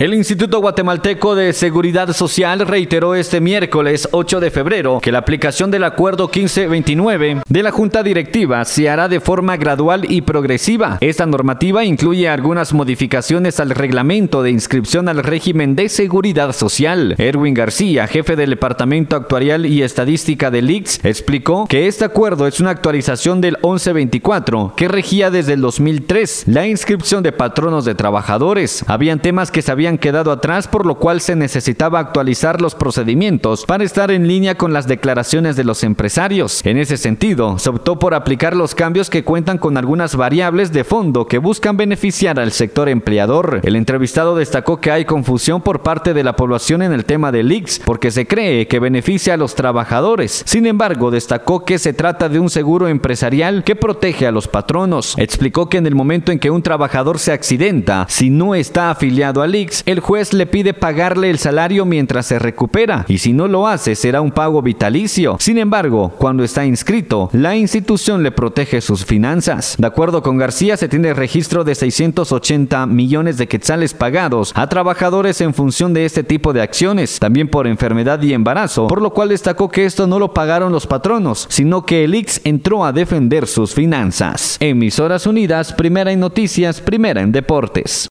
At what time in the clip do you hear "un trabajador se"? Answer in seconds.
56.50-57.32